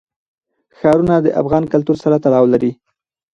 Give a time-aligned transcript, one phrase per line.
[0.77, 2.71] ښارونه د افغان کلتور سره تړاو لري.